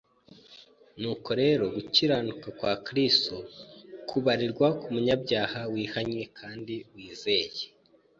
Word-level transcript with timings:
Nuko 0.99 1.29
rero 1.41 1.63
gukiranuka 1.75 2.47
kwa 2.59 2.73
Kristo 2.85 3.35
kubarirwa 4.09 4.67
ku 4.79 4.87
munyabyaha 4.93 5.59
wihannye 5.73 6.23
kandi 6.39 6.75
wizeye. 6.93 7.63